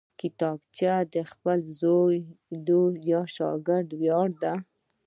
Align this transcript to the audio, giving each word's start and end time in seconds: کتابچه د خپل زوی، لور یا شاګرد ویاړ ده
کتابچه 0.19 0.93
د 1.13 1.15
خپل 1.31 1.59
زوی، 1.81 2.17
لور 2.65 2.91
یا 3.11 3.21
شاګرد 3.35 3.89
ویاړ 3.99 4.29
ده 4.43 4.53